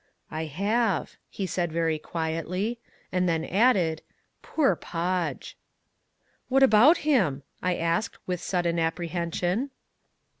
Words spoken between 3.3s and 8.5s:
added, "poor Podge!" "What about him?" I asked with